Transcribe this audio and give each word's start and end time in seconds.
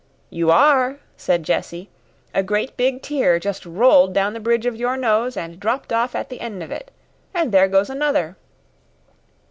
"You 0.31 0.49
are," 0.49 0.97
said 1.15 1.43
Jessie. 1.43 1.91
"A 2.33 2.41
great 2.41 2.75
big 2.75 3.03
tear 3.03 3.37
just 3.37 3.67
rolled 3.67 4.13
down 4.15 4.33
the 4.33 4.39
bridge 4.39 4.65
of 4.65 4.75
your 4.75 4.97
nose 4.97 5.37
and 5.37 5.59
dropped 5.59 5.93
off 5.93 6.15
at 6.15 6.29
the 6.29 6.41
end 6.41 6.63
of 6.63 6.71
it. 6.71 6.89
And 7.35 7.51
there 7.51 7.67
goes 7.67 7.87
another." 7.87 8.35